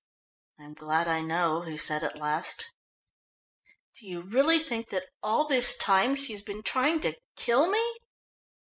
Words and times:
"I'm 0.57 0.73
glad 0.73 1.07
I 1.07 1.21
know," 1.21 1.61
he 1.61 1.77
said 1.77 2.03
at 2.03 2.17
last. 2.17 2.73
"Do 3.99 4.07
you 4.07 4.21
really 4.23 4.57
think 4.57 4.89
that 4.89 5.09
all 5.21 5.45
this 5.45 5.77
time 5.77 6.15
she 6.15 6.33
has 6.33 6.41
been 6.41 6.63
trying 6.63 6.99
to 7.01 7.13
kill 7.35 7.67
me?" 7.69 7.97